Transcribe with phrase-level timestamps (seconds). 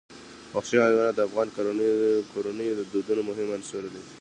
[0.55, 1.47] وحشي حیوانات د افغان
[2.33, 4.01] کورنیو د دودونو مهم عنصر دی.